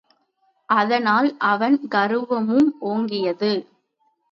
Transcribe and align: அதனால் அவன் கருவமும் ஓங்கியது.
அதனால் 0.69 1.37
அவன் 1.43 1.77
கருவமும் 1.87 2.69
ஓங்கியது. 2.85 3.53